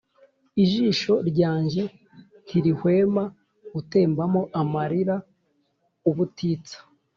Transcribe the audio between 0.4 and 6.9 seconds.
Ijisho ryanjye ntirihwema gutembamo amarira ubutitsa,